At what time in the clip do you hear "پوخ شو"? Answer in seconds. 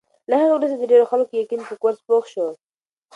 2.07-2.47